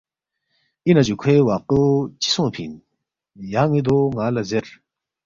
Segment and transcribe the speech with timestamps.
[0.87, 1.85] ”اِنا جُو کھوے واقعو
[2.21, 2.73] چِہ سونگفی اِن؟
[3.51, 4.65] یان٘ی دو ن٘ا لہ زیر